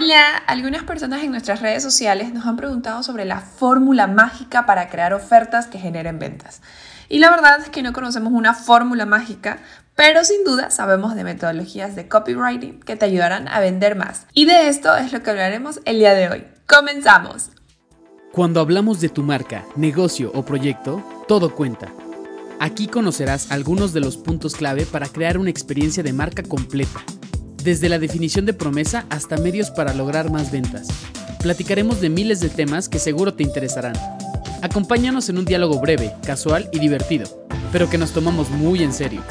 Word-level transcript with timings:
Hola, 0.00 0.36
algunas 0.46 0.84
personas 0.84 1.24
en 1.24 1.32
nuestras 1.32 1.60
redes 1.60 1.82
sociales 1.82 2.32
nos 2.32 2.46
han 2.46 2.56
preguntado 2.56 3.02
sobre 3.02 3.24
la 3.24 3.40
fórmula 3.40 4.06
mágica 4.06 4.64
para 4.64 4.88
crear 4.90 5.12
ofertas 5.12 5.66
que 5.66 5.80
generen 5.80 6.20
ventas. 6.20 6.62
Y 7.08 7.18
la 7.18 7.30
verdad 7.30 7.60
es 7.60 7.68
que 7.68 7.82
no 7.82 7.92
conocemos 7.92 8.32
una 8.32 8.54
fórmula 8.54 9.06
mágica, 9.06 9.58
pero 9.96 10.22
sin 10.22 10.44
duda 10.44 10.70
sabemos 10.70 11.16
de 11.16 11.24
metodologías 11.24 11.96
de 11.96 12.06
copywriting 12.06 12.78
que 12.78 12.94
te 12.94 13.06
ayudarán 13.06 13.48
a 13.48 13.58
vender 13.58 13.96
más. 13.96 14.28
Y 14.34 14.44
de 14.44 14.68
esto 14.68 14.96
es 14.96 15.12
lo 15.12 15.20
que 15.24 15.30
hablaremos 15.30 15.80
el 15.84 15.98
día 15.98 16.14
de 16.14 16.28
hoy. 16.28 16.44
¡Comenzamos! 16.68 17.50
Cuando 18.30 18.60
hablamos 18.60 19.00
de 19.00 19.08
tu 19.08 19.24
marca, 19.24 19.64
negocio 19.74 20.30
o 20.32 20.44
proyecto, 20.44 21.02
todo 21.26 21.56
cuenta. 21.56 21.88
Aquí 22.60 22.86
conocerás 22.86 23.50
algunos 23.50 23.92
de 23.92 23.98
los 23.98 24.16
puntos 24.16 24.54
clave 24.54 24.86
para 24.86 25.08
crear 25.08 25.38
una 25.38 25.50
experiencia 25.50 26.04
de 26.04 26.12
marca 26.12 26.44
completa 26.44 27.00
desde 27.62 27.88
la 27.88 27.98
definición 27.98 28.46
de 28.46 28.54
promesa 28.54 29.06
hasta 29.10 29.36
medios 29.36 29.70
para 29.70 29.94
lograr 29.94 30.30
más 30.30 30.50
ventas. 30.50 30.88
Platicaremos 31.42 32.00
de 32.00 32.10
miles 32.10 32.40
de 32.40 32.48
temas 32.48 32.88
que 32.88 32.98
seguro 32.98 33.34
te 33.34 33.42
interesarán. 33.42 33.94
Acompáñanos 34.62 35.28
en 35.28 35.38
un 35.38 35.44
diálogo 35.44 35.80
breve, 35.80 36.14
casual 36.26 36.68
y 36.72 36.78
divertido, 36.78 37.46
pero 37.72 37.88
que 37.88 37.98
nos 37.98 38.12
tomamos 38.12 38.50
muy 38.50 38.82
en 38.82 38.92
serio. 38.92 39.22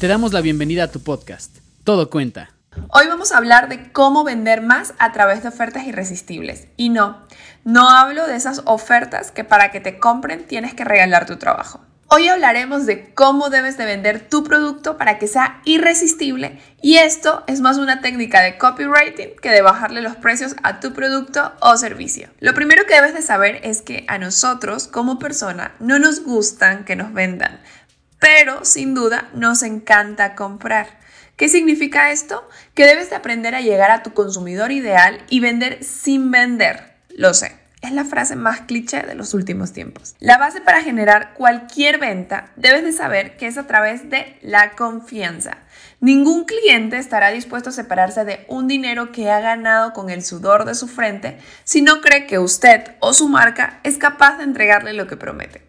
Te 0.00 0.08
damos 0.08 0.32
la 0.32 0.40
bienvenida 0.40 0.84
a 0.84 0.90
tu 0.90 1.00
podcast. 1.00 1.58
Todo 1.84 2.10
cuenta. 2.10 2.50
Hoy 2.90 3.06
vamos 3.06 3.32
a 3.32 3.38
hablar 3.38 3.68
de 3.68 3.90
cómo 3.92 4.24
vender 4.24 4.60
más 4.60 4.94
a 4.98 5.12
través 5.12 5.42
de 5.42 5.48
ofertas 5.48 5.86
irresistibles. 5.86 6.68
Y 6.76 6.90
no, 6.90 7.26
no 7.64 7.88
hablo 7.88 8.26
de 8.26 8.36
esas 8.36 8.62
ofertas 8.66 9.30
que 9.30 9.44
para 9.44 9.70
que 9.70 9.80
te 9.80 9.98
compren 9.98 10.46
tienes 10.46 10.74
que 10.74 10.84
regalar 10.84 11.26
tu 11.26 11.36
trabajo. 11.36 11.80
Hoy 12.08 12.28
hablaremos 12.28 12.86
de 12.86 13.12
cómo 13.14 13.50
debes 13.50 13.76
de 13.76 13.84
vender 13.84 14.28
tu 14.28 14.44
producto 14.44 14.96
para 14.96 15.18
que 15.18 15.26
sea 15.26 15.60
irresistible 15.64 16.60
y 16.80 16.98
esto 16.98 17.42
es 17.48 17.60
más 17.60 17.78
una 17.78 18.00
técnica 18.00 18.42
de 18.42 18.58
copywriting 18.58 19.34
que 19.42 19.50
de 19.50 19.60
bajarle 19.60 20.02
los 20.02 20.14
precios 20.14 20.54
a 20.62 20.78
tu 20.78 20.92
producto 20.92 21.52
o 21.60 21.76
servicio. 21.76 22.28
Lo 22.38 22.54
primero 22.54 22.86
que 22.86 22.94
debes 22.94 23.12
de 23.12 23.22
saber 23.22 23.58
es 23.64 23.82
que 23.82 24.04
a 24.06 24.18
nosotros 24.18 24.86
como 24.86 25.18
persona 25.18 25.74
no 25.80 25.98
nos 25.98 26.22
gustan 26.22 26.84
que 26.84 26.94
nos 26.94 27.12
vendan, 27.12 27.60
pero 28.20 28.64
sin 28.64 28.94
duda 28.94 29.28
nos 29.34 29.64
encanta 29.64 30.36
comprar. 30.36 31.00
¿Qué 31.34 31.48
significa 31.48 32.12
esto? 32.12 32.48
Que 32.74 32.86
debes 32.86 33.10
de 33.10 33.16
aprender 33.16 33.56
a 33.56 33.62
llegar 33.62 33.90
a 33.90 34.04
tu 34.04 34.14
consumidor 34.14 34.70
ideal 34.70 35.24
y 35.28 35.40
vender 35.40 35.82
sin 35.82 36.30
vender. 36.30 36.94
Lo 37.08 37.34
sé 37.34 37.65
es 37.86 37.92
la 37.92 38.04
frase 38.04 38.36
más 38.36 38.62
cliché 38.62 39.02
de 39.02 39.14
los 39.14 39.34
últimos 39.34 39.72
tiempos. 39.72 40.14
La 40.20 40.38
base 40.38 40.60
para 40.60 40.82
generar 40.82 41.34
cualquier 41.34 41.98
venta 41.98 42.50
debes 42.56 42.84
de 42.84 42.92
saber 42.92 43.36
que 43.36 43.46
es 43.46 43.58
a 43.58 43.66
través 43.66 44.10
de 44.10 44.38
la 44.42 44.72
confianza. 44.72 45.58
Ningún 46.00 46.44
cliente 46.44 46.98
estará 46.98 47.30
dispuesto 47.30 47.70
a 47.70 47.72
separarse 47.72 48.24
de 48.24 48.44
un 48.48 48.68
dinero 48.68 49.12
que 49.12 49.30
ha 49.30 49.40
ganado 49.40 49.92
con 49.92 50.10
el 50.10 50.22
sudor 50.22 50.64
de 50.64 50.74
su 50.74 50.88
frente 50.88 51.38
si 51.64 51.80
no 51.80 52.00
cree 52.00 52.26
que 52.26 52.38
usted 52.38 52.96
o 53.00 53.14
su 53.14 53.28
marca 53.28 53.80
es 53.82 53.96
capaz 53.96 54.36
de 54.38 54.44
entregarle 54.44 54.92
lo 54.92 55.06
que 55.06 55.16
promete. 55.16 55.62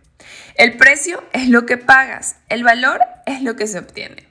El 0.56 0.76
precio 0.76 1.23
es 1.34 1.50
lo 1.50 1.66
que 1.66 1.78
pagas, 1.78 2.36
el 2.50 2.64
valor 2.64 3.00
es 3.26 3.42
lo 3.42 3.56
que 3.56 3.68
se 3.68 3.80
obtiene. 3.80 4.28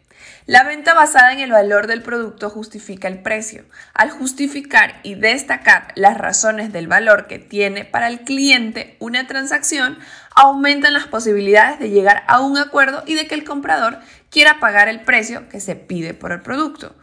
La 0.47 0.63
venta 0.63 0.95
basada 0.95 1.33
en 1.33 1.41
el 1.41 1.51
valor 1.51 1.89
del 1.89 2.05
producto 2.05 2.51
justifica 2.51 3.09
el 3.09 3.21
precio. 3.21 3.65
Al 3.95 4.11
justificar 4.11 5.01
y 5.03 5.17
destacar 5.17 5.89
las 5.97 6.17
razones 6.17 6.73
del 6.73 6.87
valor 6.87 7.27
que 7.27 7.41
tiene 7.41 7.85
para 7.85 8.07
el 8.07 8.21
cliente 8.21 8.97
una 9.01 9.27
transacción, 9.27 9.99
aumentan 10.37 10.95
las 10.95 11.09
posibilidades 11.09 11.81
de 11.81 11.91
llegar 11.91 12.23
a 12.29 12.43
un 12.43 12.59
acuerdo 12.59 13.03
y 13.07 13.15
de 13.15 13.27
que 13.27 13.35
el 13.35 13.43
comprador 13.43 13.99
quiera 14.31 14.61
pagar 14.61 14.89
el 14.89 15.01
precio 15.01 15.49
que 15.49 15.59
se 15.59 15.75
pide 15.75 16.15
por 16.15 16.31
el 16.31 16.43
producto. 16.43 16.95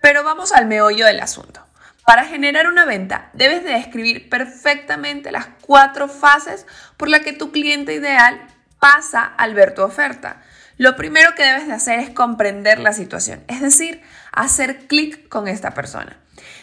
Pero 0.00 0.22
vamos 0.22 0.52
al 0.52 0.66
meollo 0.66 1.04
del 1.04 1.18
asunto. 1.18 1.66
Para 2.06 2.26
generar 2.26 2.68
una 2.68 2.84
venta, 2.84 3.30
debes 3.32 3.64
de 3.64 3.70
describir 3.70 4.28
perfectamente 4.28 5.32
las 5.32 5.48
cuatro 5.62 6.06
fases 6.06 6.64
por 6.96 7.08
las 7.08 7.22
que 7.22 7.32
tu 7.32 7.50
cliente 7.50 7.92
ideal 7.92 8.46
pasa 8.78 9.24
al 9.24 9.54
ver 9.54 9.74
tu 9.74 9.82
oferta. 9.82 10.42
Lo 10.76 10.96
primero 10.96 11.34
que 11.36 11.44
debes 11.44 11.68
de 11.68 11.74
hacer 11.74 12.00
es 12.00 12.10
comprender 12.10 12.80
la 12.80 12.92
situación, 12.92 13.44
es 13.46 13.60
decir, 13.60 14.02
hacer 14.32 14.86
clic 14.86 15.28
con 15.28 15.46
esta 15.46 15.72
persona. 15.72 16.16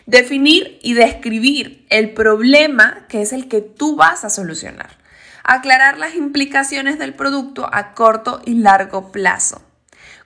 Definir 0.06 0.80
y 0.82 0.94
describir 0.94 1.86
el 1.90 2.12
problema 2.12 3.06
que 3.08 3.22
es 3.22 3.32
el 3.32 3.48
que 3.48 3.62
tú 3.62 3.96
vas 3.96 4.26
a 4.26 4.30
solucionar. 4.30 4.98
Aclarar 5.44 5.98
las 5.98 6.16
implicaciones 6.16 7.00
del 7.00 7.14
producto 7.14 7.70
a 7.72 7.94
corto 7.94 8.42
y 8.46 8.56
largo 8.56 9.12
plazo. 9.12 9.62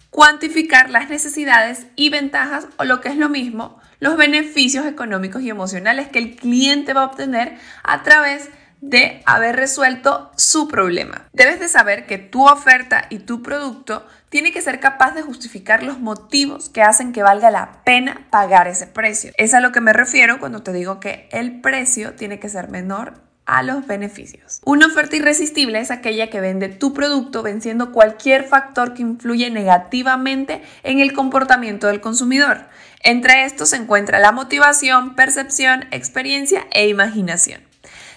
Cuantificar 0.10 0.90
las 0.90 1.10
necesidades 1.10 1.86
y 1.96 2.10
ventajas 2.10 2.68
o 2.78 2.86
lo 2.86 3.02
que 3.02 3.10
es 3.10 3.18
lo 3.18 3.30
mismo, 3.30 3.80
los 4.00 4.18
beneficios 4.18 4.86
económicos 4.86 5.42
y 5.42 5.50
emocionales 5.50 6.08
que 6.08 6.20
el 6.20 6.36
cliente 6.36 6.94
va 6.94 7.02
a 7.02 7.06
obtener 7.06 7.58
a 7.84 8.02
través 8.04 8.46
de 8.46 8.56
de 8.82 9.22
haber 9.26 9.56
resuelto 9.56 10.32
su 10.36 10.68
problema. 10.68 11.28
Debes 11.34 11.60
de 11.60 11.68
saber 11.68 12.06
que 12.06 12.18
tu 12.18 12.48
oferta 12.48 13.06
y 13.10 13.20
tu 13.20 13.42
producto 13.42 14.06
tiene 14.30 14.52
que 14.52 14.62
ser 14.62 14.80
capaz 14.80 15.12
de 15.12 15.22
justificar 15.22 15.84
los 15.84 16.00
motivos 16.00 16.70
que 16.70 16.82
hacen 16.82 17.14
que 17.14 17.24
valga 17.24 17.52
la 17.52 17.84
pena 17.84 18.28
pagar 18.30 18.68
ese 18.68 18.88
precio. 18.88 19.32
Es 19.38 19.54
a 19.54 19.62
lo 19.62 19.72
que 19.72 19.82
me 19.82 19.94
refiero 19.94 20.40
cuando 20.40 20.62
te 20.62 20.74
digo 20.74 21.00
que 21.00 21.30
el 21.32 21.62
precio 21.62 22.14
tiene 22.14 22.40
que 22.40 22.50
ser 22.50 22.70
menor 22.70 23.26
a 23.46 23.64
los 23.64 23.86
beneficios. 23.86 24.62
Una 24.66 24.88
oferta 24.88 25.16
irresistible 25.16 25.80
es 25.80 25.92
aquella 25.92 26.30
que 26.30 26.42
vende 26.42 26.70
tu 26.70 26.94
producto 26.94 27.44
venciendo 27.44 27.92
cualquier 27.92 28.44
factor 28.44 28.94
que 28.94 29.04
influye 29.04 29.50
negativamente 29.52 30.62
en 30.84 31.00
el 31.00 31.14
comportamiento 31.14 31.88
del 31.88 32.02
consumidor. 32.02 32.66
Entre 33.04 33.46
estos 33.46 33.70
se 33.70 33.78
encuentra 33.78 34.20
la 34.20 34.32
motivación, 34.32 35.16
percepción, 35.16 35.86
experiencia 35.92 36.66
e 36.72 36.88
imaginación. 36.88 37.62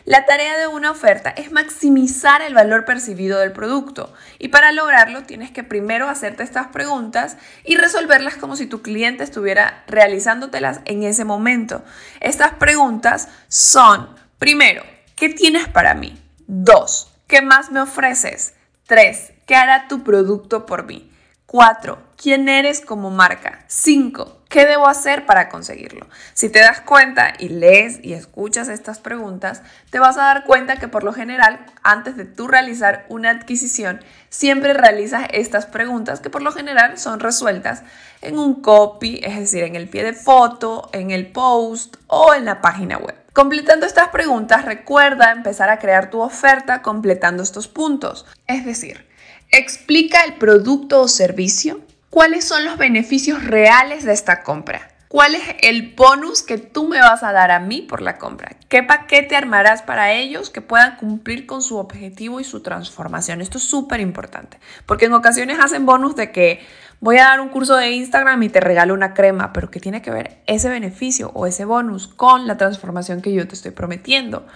La 0.08 0.24
tarea 0.24 0.56
de 0.56 0.68
una 0.68 0.90
oferta 0.90 1.28
es 1.28 1.52
maximizar 1.52 2.40
el 2.40 2.54
valor 2.54 2.86
percibido 2.86 3.40
del 3.40 3.52
producto 3.52 4.14
y 4.38 4.48
para 4.48 4.72
lograrlo 4.72 5.24
tienes 5.24 5.50
que 5.50 5.64
primero 5.64 6.08
hacerte 6.08 6.42
estas 6.44 6.68
preguntas 6.68 7.36
y 7.62 7.76
resolverlas 7.76 8.36
como 8.36 8.56
si 8.56 8.64
tu 8.66 8.80
cliente 8.80 9.22
estuviera 9.22 9.84
realizándotelas 9.86 10.80
en 10.86 11.02
ese 11.02 11.26
momento. 11.26 11.84
Estas 12.20 12.54
preguntas 12.54 13.28
son, 13.48 14.08
primero, 14.38 14.82
¿qué 15.14 15.28
tienes 15.28 15.68
para 15.68 15.92
mí? 15.92 16.18
Dos, 16.46 17.12
¿qué 17.26 17.42
más 17.42 17.70
me 17.70 17.82
ofreces? 17.82 18.54
Tres, 18.86 19.34
¿qué 19.46 19.56
hará 19.56 19.88
tu 19.88 20.04
producto 20.04 20.64
por 20.64 20.86
mí? 20.86 21.07
Cuatro, 21.50 21.98
¿quién 22.18 22.46
eres 22.46 22.82
como 22.82 23.08
marca? 23.08 23.64
Cinco, 23.68 24.38
¿Qué 24.50 24.66
debo 24.66 24.86
hacer 24.86 25.24
para 25.24 25.48
conseguirlo? 25.48 26.06
Si 26.34 26.50
te 26.50 26.60
das 26.60 26.82
cuenta 26.82 27.32
y 27.38 27.48
lees 27.48 28.00
y 28.02 28.12
escuchas 28.12 28.68
estas 28.68 28.98
preguntas, 28.98 29.62
te 29.88 29.98
vas 29.98 30.18
a 30.18 30.24
dar 30.24 30.44
cuenta 30.44 30.76
que 30.76 30.88
por 30.88 31.04
lo 31.04 31.14
general, 31.14 31.64
antes 31.82 32.18
de 32.18 32.26
tú 32.26 32.48
realizar 32.48 33.06
una 33.08 33.30
adquisición, 33.30 34.04
siempre 34.28 34.74
realizas 34.74 35.26
estas 35.32 35.64
preguntas 35.64 36.20
que 36.20 36.28
por 36.28 36.42
lo 36.42 36.52
general 36.52 36.98
son 36.98 37.18
resueltas 37.18 37.82
en 38.20 38.38
un 38.38 38.60
copy, 38.60 39.20
es 39.22 39.38
decir, 39.38 39.64
en 39.64 39.74
el 39.74 39.88
pie 39.88 40.04
de 40.04 40.12
foto, 40.12 40.90
en 40.92 41.10
el 41.12 41.32
post 41.32 41.96
o 42.08 42.34
en 42.34 42.44
la 42.44 42.60
página 42.60 42.98
web. 42.98 43.16
Completando 43.32 43.86
estas 43.86 44.08
preguntas, 44.08 44.66
recuerda 44.66 45.32
empezar 45.32 45.70
a 45.70 45.78
crear 45.78 46.10
tu 46.10 46.20
oferta 46.20 46.82
completando 46.82 47.42
estos 47.42 47.68
puntos. 47.68 48.26
Es 48.46 48.66
decir, 48.66 49.07
explica 49.50 50.24
el 50.24 50.34
producto 50.34 51.02
o 51.02 51.08
servicio 51.08 51.80
¿Cuáles 52.10 52.46
son 52.46 52.64
los 52.64 52.78
beneficios 52.78 53.44
reales 53.44 54.04
de 54.04 54.14
esta 54.14 54.42
compra? 54.42 54.90
¿Cuál 55.08 55.34
es 55.34 55.42
el 55.60 55.94
bonus 55.94 56.42
que 56.42 56.56
tú 56.56 56.88
me 56.88 57.00
vas 57.00 57.22
a 57.22 57.32
dar 57.32 57.50
a 57.50 57.60
mí 57.60 57.82
por 57.82 58.00
la 58.00 58.16
compra? 58.16 58.56
¿Qué 58.68 58.82
paquete 58.82 59.36
armarás 59.36 59.82
para 59.82 60.12
ellos 60.12 60.48
que 60.48 60.62
puedan 60.62 60.96
cumplir 60.96 61.46
con 61.46 61.60
su 61.60 61.76
objetivo 61.76 62.40
y 62.40 62.44
su 62.44 62.60
transformación? 62.60 63.42
Esto 63.42 63.58
es 63.58 63.64
súper 63.64 64.00
importante, 64.00 64.58
porque 64.86 65.04
en 65.04 65.12
ocasiones 65.12 65.58
hacen 65.60 65.84
bonus 65.84 66.16
de 66.16 66.32
que 66.32 66.60
voy 67.00 67.18
a 67.18 67.24
dar 67.24 67.40
un 67.40 67.50
curso 67.50 67.76
de 67.76 67.90
Instagram 67.90 68.42
y 68.42 68.48
te 68.48 68.60
regalo 68.60 68.94
una 68.94 69.12
crema, 69.12 69.52
pero 69.52 69.70
que 69.70 69.80
tiene 69.80 70.00
que 70.00 70.10
ver 70.10 70.38
ese 70.46 70.70
beneficio 70.70 71.30
o 71.34 71.46
ese 71.46 71.66
bonus 71.66 72.08
con 72.08 72.46
la 72.46 72.56
transformación 72.56 73.20
que 73.20 73.34
yo 73.34 73.46
te 73.46 73.54
estoy 73.54 73.72
prometiendo. 73.72 74.46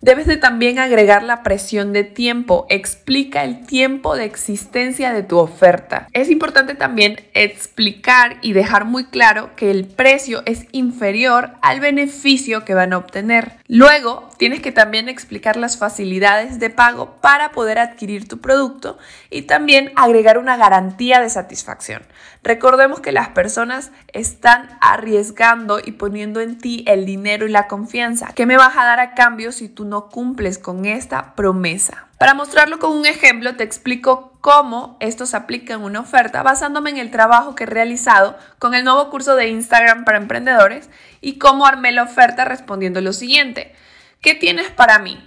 Debes 0.00 0.26
de 0.26 0.36
también 0.36 0.78
agregar 0.78 1.24
la 1.24 1.42
presión 1.42 1.92
de 1.92 2.04
tiempo. 2.04 2.66
Explica 2.68 3.42
el 3.42 3.66
tiempo 3.66 4.14
de 4.14 4.26
existencia 4.26 5.12
de 5.12 5.24
tu 5.24 5.38
oferta. 5.38 6.06
Es 6.12 6.30
importante 6.30 6.76
también 6.76 7.16
explicar 7.34 8.36
y 8.40 8.52
dejar 8.52 8.84
muy 8.84 9.06
claro 9.06 9.56
que 9.56 9.72
el 9.72 9.86
precio 9.86 10.42
es 10.46 10.66
inferior 10.70 11.50
al 11.62 11.80
beneficio 11.80 12.64
que 12.64 12.74
van 12.74 12.92
a 12.92 12.98
obtener. 12.98 13.56
Luego, 13.66 14.28
tienes 14.38 14.62
que 14.62 14.70
también 14.70 15.08
explicar 15.08 15.56
las 15.56 15.76
facilidades 15.76 16.60
de 16.60 16.70
pago 16.70 17.16
para 17.20 17.50
poder 17.50 17.80
adquirir 17.80 18.28
tu 18.28 18.38
producto 18.38 18.98
y 19.30 19.42
también 19.42 19.90
agregar 19.96 20.38
una 20.38 20.56
garantía 20.56 21.20
de 21.20 21.28
satisfacción. 21.28 22.02
Recordemos 22.44 23.00
que 23.00 23.10
las 23.10 23.30
personas 23.30 23.90
están 24.12 24.78
arriesgando 24.80 25.80
y 25.84 25.92
poniendo 25.92 26.40
en 26.40 26.56
ti 26.56 26.84
el 26.86 27.04
dinero 27.04 27.46
y 27.46 27.50
la 27.50 27.66
confianza. 27.66 28.28
¿Qué 28.34 28.46
me 28.46 28.56
vas 28.56 28.76
a 28.76 28.84
dar 28.84 29.00
a 29.00 29.14
cambio 29.14 29.50
si 29.50 29.68
tú 29.68 29.87
no 29.88 30.08
cumples 30.08 30.58
con 30.58 30.84
esta 30.84 31.34
promesa? 31.34 32.06
Para 32.18 32.34
mostrarlo 32.34 32.78
con 32.78 32.96
un 32.96 33.06
ejemplo, 33.06 33.56
te 33.56 33.64
explico 33.64 34.32
cómo 34.40 34.96
esto 35.00 35.26
se 35.26 35.36
aplica 35.36 35.74
en 35.74 35.82
una 35.82 36.00
oferta 36.00 36.42
basándome 36.42 36.90
en 36.90 36.98
el 36.98 37.10
trabajo 37.10 37.54
que 37.54 37.64
he 37.64 37.66
realizado 37.66 38.36
con 38.58 38.74
el 38.74 38.84
nuevo 38.84 39.08
curso 39.10 39.36
de 39.36 39.48
Instagram 39.48 40.04
para 40.04 40.18
emprendedores 40.18 40.90
y 41.20 41.38
cómo 41.38 41.66
armé 41.66 41.92
la 41.92 42.02
oferta 42.02 42.44
respondiendo 42.44 43.00
lo 43.00 43.12
siguiente. 43.12 43.74
¿Qué 44.20 44.34
tienes 44.34 44.70
para 44.70 44.98
mí? 44.98 45.18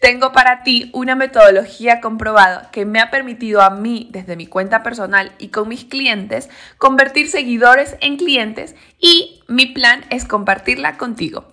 Tengo 0.00 0.32
para 0.32 0.62
ti 0.62 0.88
una 0.94 1.14
metodología 1.14 2.00
comprobada 2.00 2.70
que 2.70 2.86
me 2.86 3.00
ha 3.00 3.10
permitido 3.10 3.60
a 3.60 3.68
mí, 3.68 4.08
desde 4.12 4.34
mi 4.34 4.46
cuenta 4.46 4.82
personal 4.82 5.32
y 5.38 5.48
con 5.48 5.68
mis 5.68 5.84
clientes, 5.84 6.48
convertir 6.78 7.28
seguidores 7.28 7.96
en 8.00 8.16
clientes 8.16 8.76
y 8.98 9.42
mi 9.46 9.66
plan 9.66 10.04
es 10.08 10.24
compartirla 10.24 10.96
contigo. 10.96 11.44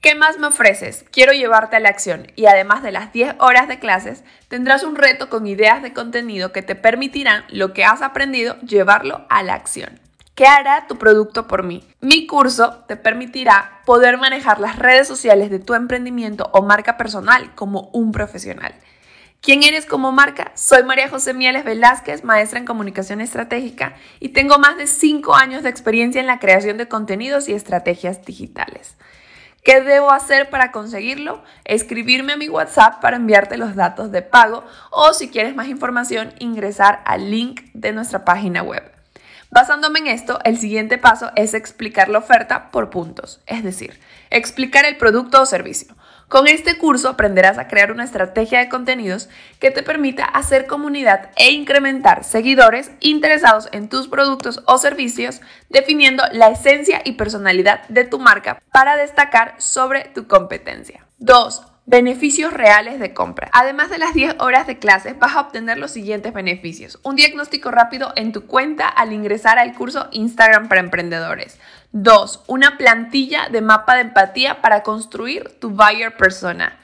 ¿Qué 0.00 0.14
más 0.14 0.38
me 0.38 0.46
ofreces? 0.46 1.04
Quiero 1.10 1.32
llevarte 1.32 1.74
a 1.74 1.80
la 1.80 1.88
acción 1.88 2.28
y 2.36 2.46
además 2.46 2.84
de 2.84 2.92
las 2.92 3.12
10 3.12 3.34
horas 3.40 3.66
de 3.66 3.80
clases, 3.80 4.22
tendrás 4.46 4.84
un 4.84 4.94
reto 4.94 5.28
con 5.28 5.48
ideas 5.48 5.82
de 5.82 5.92
contenido 5.92 6.52
que 6.52 6.62
te 6.62 6.76
permitirán 6.76 7.44
lo 7.48 7.72
que 7.72 7.84
has 7.84 8.00
aprendido 8.00 8.56
llevarlo 8.60 9.26
a 9.28 9.42
la 9.42 9.54
acción. 9.54 9.98
¿Qué 10.36 10.46
hará 10.46 10.86
tu 10.86 10.98
producto 10.98 11.48
por 11.48 11.64
mí? 11.64 11.84
Mi 12.00 12.28
curso 12.28 12.84
te 12.86 12.94
permitirá 12.94 13.80
poder 13.84 14.18
manejar 14.18 14.60
las 14.60 14.78
redes 14.78 15.08
sociales 15.08 15.50
de 15.50 15.58
tu 15.58 15.74
emprendimiento 15.74 16.48
o 16.52 16.62
marca 16.62 16.96
personal 16.96 17.56
como 17.56 17.90
un 17.92 18.12
profesional. 18.12 18.76
¿Quién 19.40 19.64
eres 19.64 19.84
como 19.84 20.12
marca? 20.12 20.52
Soy 20.54 20.84
María 20.84 21.08
José 21.08 21.34
Mieles 21.34 21.64
Velázquez, 21.64 22.22
maestra 22.22 22.60
en 22.60 22.66
comunicación 22.66 23.20
estratégica 23.20 23.96
y 24.20 24.28
tengo 24.28 24.60
más 24.60 24.76
de 24.76 24.86
5 24.86 25.34
años 25.34 25.64
de 25.64 25.70
experiencia 25.70 26.20
en 26.20 26.28
la 26.28 26.38
creación 26.38 26.76
de 26.76 26.86
contenidos 26.86 27.48
y 27.48 27.54
estrategias 27.54 28.24
digitales. 28.24 28.96
¿Qué 29.62 29.80
debo 29.80 30.10
hacer 30.10 30.50
para 30.50 30.72
conseguirlo? 30.72 31.42
Escribirme 31.64 32.34
a 32.34 32.36
mi 32.36 32.48
WhatsApp 32.48 33.00
para 33.00 33.16
enviarte 33.16 33.56
los 33.56 33.74
datos 33.74 34.10
de 34.10 34.22
pago 34.22 34.64
o 34.90 35.12
si 35.12 35.28
quieres 35.28 35.54
más 35.54 35.68
información 35.68 36.32
ingresar 36.38 37.02
al 37.04 37.30
link 37.30 37.62
de 37.74 37.92
nuestra 37.92 38.24
página 38.24 38.62
web. 38.62 38.97
Basándome 39.50 40.00
en 40.00 40.08
esto, 40.08 40.38
el 40.44 40.58
siguiente 40.58 40.98
paso 40.98 41.30
es 41.34 41.54
explicar 41.54 42.10
la 42.10 42.18
oferta 42.18 42.70
por 42.70 42.90
puntos, 42.90 43.40
es 43.46 43.64
decir, 43.64 43.98
explicar 44.30 44.84
el 44.84 44.98
producto 44.98 45.40
o 45.40 45.46
servicio. 45.46 45.94
Con 46.28 46.46
este 46.46 46.76
curso 46.76 47.08
aprenderás 47.08 47.56
a 47.56 47.68
crear 47.68 47.90
una 47.90 48.04
estrategia 48.04 48.58
de 48.58 48.68
contenidos 48.68 49.30
que 49.58 49.70
te 49.70 49.82
permita 49.82 50.24
hacer 50.24 50.66
comunidad 50.66 51.30
e 51.36 51.52
incrementar 51.52 52.24
seguidores 52.24 52.90
interesados 53.00 53.70
en 53.72 53.88
tus 53.88 54.08
productos 54.08 54.62
o 54.66 54.76
servicios, 54.76 55.40
definiendo 55.70 56.22
la 56.32 56.48
esencia 56.48 57.00
y 57.02 57.12
personalidad 57.12 57.88
de 57.88 58.04
tu 58.04 58.18
marca 58.18 58.62
para 58.70 58.98
destacar 58.98 59.54
sobre 59.56 60.04
tu 60.14 60.28
competencia. 60.28 61.06
2. 61.16 61.77
Beneficios 61.90 62.52
reales 62.52 63.00
de 63.00 63.14
compra. 63.14 63.48
Además 63.50 63.88
de 63.88 63.96
las 63.96 64.12
10 64.12 64.36
horas 64.40 64.66
de 64.66 64.78
clases, 64.78 65.18
vas 65.18 65.34
a 65.34 65.40
obtener 65.40 65.78
los 65.78 65.90
siguientes 65.90 66.34
beneficios. 66.34 67.00
Un 67.02 67.16
diagnóstico 67.16 67.70
rápido 67.70 68.12
en 68.14 68.32
tu 68.32 68.46
cuenta 68.46 68.86
al 68.86 69.14
ingresar 69.14 69.58
al 69.58 69.72
curso 69.72 70.06
Instagram 70.12 70.68
para 70.68 70.82
emprendedores. 70.82 71.58
2. 71.92 72.44
Una 72.46 72.76
plantilla 72.76 73.48
de 73.48 73.62
mapa 73.62 73.94
de 73.94 74.02
empatía 74.02 74.60
para 74.60 74.82
construir 74.82 75.48
tu 75.60 75.70
buyer 75.70 76.14
persona. 76.14 76.78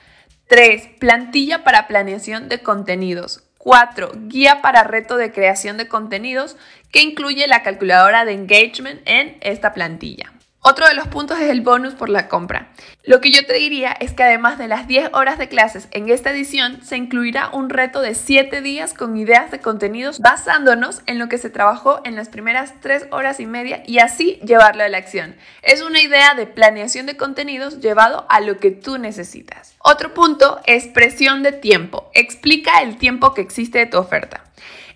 3. 0.46 0.88
Plantilla 0.98 1.64
para 1.64 1.86
planeación 1.86 2.48
de 2.48 2.62
contenidos. 2.62 3.44
4. 3.58 4.10
Guía 4.28 4.62
para 4.62 4.84
reto 4.84 5.18
de 5.18 5.32
creación 5.32 5.76
de 5.76 5.86
contenidos 5.86 6.56
que 6.90 7.02
incluye 7.02 7.46
la 7.46 7.62
calculadora 7.62 8.24
de 8.24 8.32
engagement 8.32 9.02
en 9.04 9.36
esta 9.42 9.74
plantilla. 9.74 10.33
Otro 10.66 10.88
de 10.88 10.94
los 10.94 11.08
puntos 11.08 11.38
es 11.40 11.50
el 11.50 11.61
bonus 11.61 11.93
por 11.93 12.08
la 12.08 12.26
compra. 12.26 12.69
Lo 13.02 13.20
que 13.20 13.31
yo 13.31 13.44
te 13.44 13.52
diría 13.52 13.93
es 14.00 14.14
que 14.14 14.22
además 14.22 14.56
de 14.56 14.66
las 14.66 14.88
10 14.88 15.11
horas 15.12 15.37
de 15.37 15.50
clases 15.50 15.88
en 15.90 16.08
esta 16.08 16.31
edición, 16.31 16.82
se 16.82 16.96
incluirá 16.96 17.50
un 17.50 17.69
reto 17.69 18.00
de 18.00 18.14
7 18.14 18.62
días 18.62 18.94
con 18.94 19.14
ideas 19.19 19.50
de 19.50 19.61
contenidos 19.61 20.20
basándonos 20.20 21.02
en 21.05 21.19
lo 21.19 21.28
que 21.28 21.37
se 21.37 21.50
trabajó 21.50 22.00
en 22.05 22.16
las 22.16 22.31
primeras 22.31 22.81
3 22.81 23.08
horas 23.11 23.40
y 23.40 23.46
media 23.46 23.82
y 23.87 23.99
así 23.99 24.40
llevarlo 24.43 24.84
a 24.84 24.88
la 24.88 24.96
acción. 24.96 25.37
Es 25.61 25.82
una 25.82 26.00
idea 26.00 26.32
de 26.32 26.46
planeación 26.46 27.05
de 27.05 27.19
contenidos 27.19 27.81
llevado 27.81 28.25
a 28.31 28.40
lo 28.40 28.56
que 28.56 28.70
tú 28.70 28.96
necesitas. 28.96 29.75
Otro 29.81 30.14
punto 30.14 30.62
es 30.64 30.87
presión 30.87 31.43
de 31.43 31.52
tiempo. 31.52 32.10
Explica 32.14 32.81
el 32.81 32.96
tiempo 32.96 33.34
que 33.34 33.43
existe 33.43 33.81
de 33.81 33.87
tu 33.87 33.99
oferta. 33.99 34.44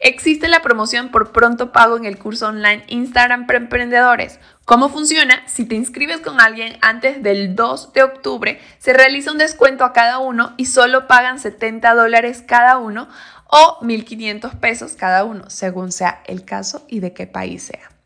Existe 0.00 0.48
la 0.48 0.62
promoción 0.62 1.10
por 1.10 1.32
pronto 1.32 1.72
pago 1.72 1.96
en 1.96 2.04
el 2.04 2.18
curso 2.18 2.48
online 2.48 2.84
Instagram 2.86 3.46
para 3.46 3.58
emprendedores. 3.58 4.38
¿Cómo 4.64 4.88
funciona? 4.88 5.42
Si 5.46 5.64
te 5.64 5.74
inscribes 5.74 6.20
con 6.20 6.40
alguien 6.40 6.78
antes 6.82 7.22
del 7.22 7.56
2 7.56 7.92
de 7.94 8.02
octubre, 8.04 8.60
se 8.78 8.92
realiza 8.92 9.32
un 9.32 9.38
descuento 9.38 9.84
a 9.84 9.92
cada 9.92 10.18
uno 10.18 10.54
y 10.56 10.66
solo 10.66 11.08
pagan 11.08 11.40
70 11.40 11.94
dólares 11.94 12.44
cada 12.46 12.78
uno 12.78 13.08
o 13.46 13.80
1.500 13.80 14.60
pesos 14.60 14.92
cada 14.92 15.24
uno, 15.24 15.50
según 15.50 15.90
sea 15.90 16.22
el 16.26 16.44
caso 16.44 16.84
y 16.86 17.00
de 17.00 17.12
qué 17.12 17.26
país 17.26 17.64
sea. 17.64 17.97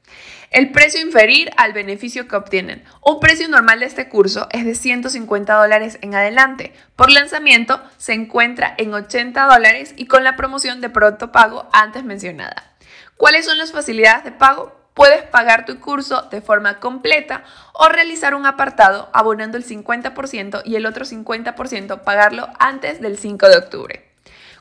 El 0.53 0.71
precio 0.71 1.01
inferir 1.01 1.51
al 1.57 1.73
beneficio 1.73 2.29
que 2.29 2.37
obtienen. 2.37 2.85
Un 3.01 3.21
precio 3.21 3.49
normal 3.49 3.81
de 3.81 3.87
este 3.87 4.11
curso 4.11 4.49
es 4.51 4.67
de 4.67 4.75
150 4.75 5.55
dólares 5.55 5.99
en 6.03 6.15
adelante. 6.15 6.75
Por 6.95 7.11
lanzamiento 7.11 7.81
se 7.97 8.13
encuentra 8.13 8.75
en 8.77 8.93
80 8.93 9.47
dólares 9.47 9.95
y 9.97 10.05
con 10.05 10.25
la 10.25 10.37
promoción 10.37 10.83
de 10.83 10.91
pronto 10.91 11.33
pago 11.33 11.71
antes 11.73 12.05
mencionada. 12.05 12.75
¿Cuáles 13.17 13.47
son 13.47 13.57
las 13.57 13.73
facilidades 13.73 14.25
de 14.25 14.33
pago? 14.33 14.79
Puedes 14.93 15.23
pagar 15.23 15.65
tu 15.65 15.81
curso 15.81 16.29
de 16.31 16.43
forma 16.43 16.81
completa 16.81 17.45
o 17.73 17.89
realizar 17.89 18.35
un 18.35 18.45
apartado 18.45 19.09
abonando 19.15 19.57
el 19.57 19.65
50% 19.65 20.61
y 20.67 20.77
el 20.77 20.85
otro 20.85 21.07
50% 21.07 22.03
pagarlo 22.03 22.47
antes 22.59 23.01
del 23.01 23.17
5 23.17 23.49
de 23.49 23.57
octubre. 23.57 24.12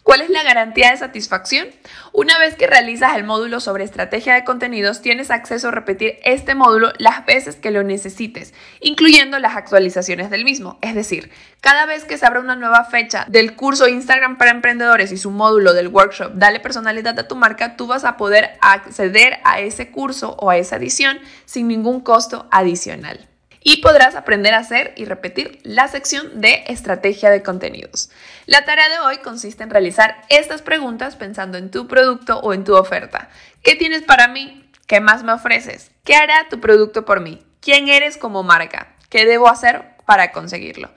¿Cuál 0.04 0.22
es 0.22 0.32
la 0.32 0.42
garantía 0.42 0.90
de 0.90 0.98
satisfacción? 0.98 1.68
Una 2.12 2.40
vez 2.40 2.56
que 2.56 2.66
realizas 2.66 3.16
el 3.16 3.24
módulo 3.24 3.60
sobre 3.60 3.84
estrategia 3.84 4.34
de 4.34 4.44
contenidos, 4.44 5.02
tienes 5.02 5.30
acceso 5.30 5.68
a 5.68 5.72
repetir 5.72 6.18
este 6.24 6.56
módulo 6.56 6.92
las 6.98 7.26
veces 7.26 7.56
que 7.56 7.70
lo 7.70 7.84
necesites, 7.84 8.54
incluyendo 8.80 9.38
las 9.38 9.56
actualizaciones 9.56 10.32
del 10.32 10.44
mismo. 10.44 10.80
Es 10.82 10.96
decir, 10.96 11.32
cada 11.62 11.86
vez 11.86 12.04
que 12.04 12.18
se 12.18 12.26
abra 12.26 12.40
una 12.40 12.56
nueva 12.56 12.84
fecha 12.86 13.26
del 13.30 13.56
curso 13.56 13.88
Instagram 13.88 14.38
para 14.38 14.52
emprendedores 14.52 15.12
y 15.12 15.18
su 15.18 15.30
módulo 15.30 15.74
del 15.74 15.88
workshop 15.88 16.34
Dale 16.34 16.60
personalidad 16.60 17.18
a 17.20 17.28
tu 17.28 17.36
marca, 17.36 17.76
tú 17.76 17.86
vas 17.86 18.04
a 18.04 18.18
poder 18.18 18.58
acceder 18.62 19.40
a 19.44 19.60
ese 19.60 19.92
curso 19.92 20.36
o 20.40 20.50
a 20.50 20.58
esa 20.58 20.78
edición 20.78 21.20
sin 21.46 21.68
ningún 21.68 22.02
costo 22.02 22.48
adicional 22.52 23.31
y 23.64 23.78
podrás 23.78 24.16
aprender 24.16 24.54
a 24.54 24.60
hacer 24.60 24.94
y 24.98 25.06
repetir 25.06 25.60
la 25.64 25.88
sección 25.88 26.42
de 26.42 26.64
estrategia 26.68 27.30
de 27.30 27.44
contenidos. 27.44 28.10
La 28.48 28.66
tarea 28.66 28.90
de 28.90 29.00
hoy 29.00 29.20
consiste 29.20 29.64
en 29.64 29.70
realizar 29.70 30.22
estas 30.30 30.62
preguntas 30.62 31.16
pensando 31.16 31.58
en 31.58 31.72
tu 31.72 31.88
producto 31.88 32.40
o 32.40 32.54
en 32.54 32.64
tu 32.64 32.76
oferta. 32.76 33.30
¿Qué 33.64 33.76
tienes 33.76 34.02
para 34.02 34.28
mí? 34.28 34.70
¿Qué 34.88 35.00
más 35.00 35.24
me 35.24 35.32
ofreces? 35.32 35.92
¿Qué 36.04 36.16
hará 36.16 36.50
tu 36.50 36.60
producto 36.60 37.06
por 37.06 37.22
mí? 37.22 37.42
¿Quién 37.62 37.88
eres 37.88 38.18
como 38.18 38.44
marca? 38.44 38.96
¿Qué 39.10 39.26
debo 39.26 39.48
hacer 39.48 39.86
para 40.06 40.32
conseguirlo? 40.32 40.90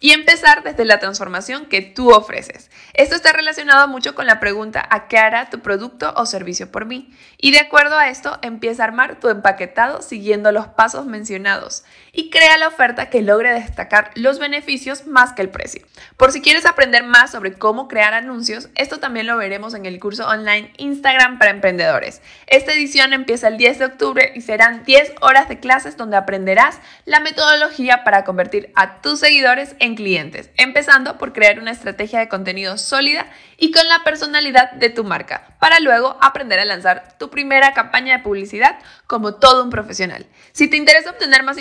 y 0.00 0.12
empezar 0.12 0.62
desde 0.62 0.86
la 0.86 0.98
transformación 0.98 1.66
que 1.66 1.82
tú 1.82 2.10
ofreces. 2.10 2.70
Esto 2.94 3.14
está 3.14 3.32
relacionado 3.32 3.86
mucho 3.86 4.14
con 4.14 4.26
la 4.26 4.40
pregunta 4.40 4.84
¿a 4.90 5.06
qué 5.08 5.18
hará 5.18 5.50
tu 5.50 5.60
producto 5.60 6.12
o 6.16 6.24
servicio 6.24 6.72
por 6.72 6.86
mí? 6.86 7.14
Y 7.36 7.52
de 7.52 7.60
acuerdo 7.60 7.96
a 7.96 8.08
esto, 8.08 8.38
empieza 8.42 8.82
a 8.82 8.86
armar 8.86 9.20
tu 9.20 9.28
empaquetado 9.28 10.00
siguiendo 10.00 10.50
los 10.52 10.68
pasos 10.68 11.04
mencionados 11.04 11.84
y 12.12 12.30
crea 12.30 12.58
la 12.58 12.68
oferta 12.68 13.10
que 13.10 13.22
logre 13.22 13.52
destacar 13.52 14.10
los 14.14 14.38
beneficios 14.38 15.06
más 15.06 15.32
que 15.32 15.42
el 15.42 15.50
precio. 15.50 15.86
Por 16.16 16.32
si 16.32 16.40
quieres 16.40 16.66
aprender 16.66 17.04
más 17.04 17.30
sobre 17.30 17.54
cómo 17.54 17.88
crear 17.88 18.14
anuncios, 18.14 18.68
esto 18.74 18.98
también 18.98 19.26
lo 19.26 19.36
veremos 19.36 19.74
en 19.74 19.86
el 19.86 20.00
curso 20.00 20.26
online 20.26 20.72
Instagram 20.78 21.38
para 21.38 21.50
emprendedores. 21.50 22.22
Esta 22.46 22.72
edición 22.72 23.12
empieza 23.12 23.48
el 23.48 23.56
10 23.56 23.78
de 23.78 23.84
octubre 23.84 24.32
y 24.34 24.40
serán 24.40 24.84
10 24.84 25.14
horas 25.20 25.48
de 25.48 25.60
clases 25.60 25.96
donde 25.96 26.16
aprenderás 26.16 26.78
la 27.04 27.20
metodología 27.20 28.04
para 28.04 28.24
convertir 28.24 28.72
a 28.74 29.00
tus 29.00 29.20
seguidores 29.20 29.76
en 29.78 29.94
clientes, 29.94 30.50
empezando 30.56 31.18
por 31.18 31.32
crear 31.32 31.58
una 31.58 31.70
estrategia 31.70 32.18
de 32.18 32.28
contenido 32.28 32.78
sólida 32.78 33.26
y 33.56 33.72
con 33.72 33.86
la 33.88 34.02
personalidad 34.04 34.72
de 34.72 34.90
tu 34.90 35.04
marca, 35.04 35.54
para 35.60 35.80
luego 35.80 36.16
aprender 36.20 36.58
a 36.58 36.64
lanzar 36.64 37.16
tu 37.18 37.30
primera 37.30 37.74
campaña 37.74 38.16
de 38.16 38.22
publicidad 38.22 38.78
como 39.06 39.34
todo 39.34 39.62
un 39.62 39.70
profesional. 39.70 40.26
Si 40.52 40.68
te 40.68 40.76
interesa 40.76 41.10
obtener 41.10 41.42
más 41.42 41.58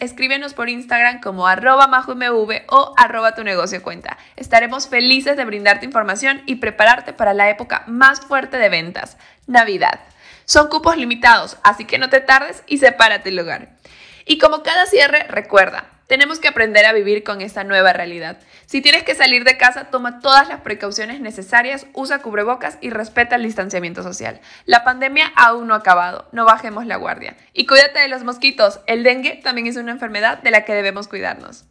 escríbenos 0.00 0.54
por 0.54 0.68
Instagram 0.68 1.20
como 1.20 1.46
arroba 1.46 1.86
majomv 1.86 2.62
o 2.68 2.94
arroba 2.96 3.34
tu 3.34 3.44
negocio 3.44 3.82
cuenta. 3.82 4.16
Estaremos 4.36 4.88
felices 4.88 5.36
de 5.36 5.44
brindarte 5.44 5.84
información 5.84 6.42
y 6.46 6.56
prepararte 6.56 7.12
para 7.12 7.34
la 7.34 7.50
época 7.50 7.84
más 7.86 8.20
fuerte 8.20 8.56
de 8.56 8.68
ventas, 8.68 9.16
Navidad. 9.46 10.00
Son 10.46 10.68
cupos 10.68 10.96
limitados, 10.96 11.58
así 11.62 11.84
que 11.84 11.98
no 11.98 12.08
te 12.08 12.20
tardes 12.20 12.62
y 12.66 12.78
sepárate 12.78 13.28
el 13.28 13.36
lugar. 13.36 13.68
Y 14.24 14.38
como 14.38 14.62
cada 14.62 14.86
cierre, 14.86 15.24
recuerda, 15.28 15.84
tenemos 16.06 16.38
que 16.38 16.48
aprender 16.48 16.84
a 16.86 16.92
vivir 16.92 17.24
con 17.24 17.40
esta 17.40 17.64
nueva 17.64 17.92
realidad. 17.92 18.38
Si 18.66 18.80
tienes 18.80 19.02
que 19.02 19.14
salir 19.14 19.44
de 19.44 19.56
casa, 19.56 19.86
toma 19.90 20.20
todas 20.20 20.48
las 20.48 20.60
precauciones 20.60 21.20
necesarias, 21.20 21.86
usa 21.92 22.20
cubrebocas 22.20 22.78
y 22.80 22.90
respeta 22.90 23.36
el 23.36 23.42
distanciamiento 23.42 24.02
social. 24.02 24.40
La 24.64 24.84
pandemia 24.84 25.32
aún 25.36 25.66
no 25.68 25.74
ha 25.74 25.78
acabado, 25.78 26.28
no 26.32 26.44
bajemos 26.44 26.86
la 26.86 26.96
guardia. 26.96 27.36
Y 27.52 27.66
cuídate 27.66 28.00
de 28.00 28.08
los 28.08 28.24
mosquitos, 28.24 28.80
el 28.86 29.02
dengue 29.02 29.40
también 29.42 29.66
es 29.66 29.76
una 29.76 29.92
enfermedad 29.92 30.42
de 30.42 30.50
la 30.50 30.64
que 30.64 30.74
debemos 30.74 31.08
cuidarnos. 31.08 31.64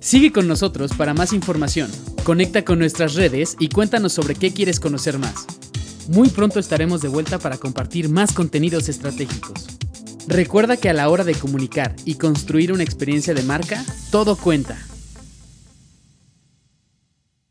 Sigue 0.00 0.32
con 0.32 0.46
nosotros 0.46 0.92
para 0.96 1.14
más 1.14 1.32
información. 1.32 1.90
Conecta 2.24 2.64
con 2.64 2.78
nuestras 2.78 3.14
redes 3.14 3.56
y 3.58 3.68
cuéntanos 3.68 4.12
sobre 4.12 4.34
qué 4.34 4.52
quieres 4.52 4.78
conocer 4.78 5.18
más. 5.18 5.46
Muy 6.08 6.28
pronto 6.28 6.60
estaremos 6.60 7.00
de 7.00 7.08
vuelta 7.08 7.38
para 7.38 7.56
compartir 7.56 8.08
más 8.08 8.32
contenidos 8.32 8.88
estratégicos. 8.88 9.78
Recuerda 10.28 10.76
que 10.76 10.88
a 10.88 10.92
la 10.92 11.08
hora 11.08 11.24
de 11.24 11.34
comunicar 11.34 11.94
y 12.04 12.16
construir 12.16 12.72
una 12.72 12.82
experiencia 12.82 13.32
de 13.32 13.42
marca, 13.42 13.84
todo 14.10 14.36
cuenta. 14.36 14.76